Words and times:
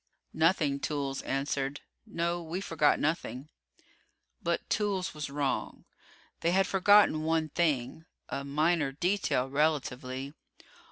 "Nothing," 0.33 0.79
Toolls 0.79 1.21
answered. 1.21 1.81
"No 2.07 2.41
we 2.41 2.59
forgot 2.59 2.99
nothing." 2.99 3.49
But 4.41 4.67
Toolls 4.67 5.13
was 5.13 5.29
wrong. 5.29 5.85
They 6.39 6.53
had 6.53 6.65
forgotten 6.65 7.21
one 7.21 7.49
thing. 7.49 8.05
A 8.27 8.43
minor 8.43 8.91
detail, 8.93 9.47
relatively.... 9.47 10.33